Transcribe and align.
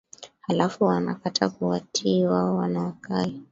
halafu 0.41 0.89
anakata 0.89 1.49
kuwatii 1.49 2.25
wao 2.25 2.61
anawakai 2.61 3.41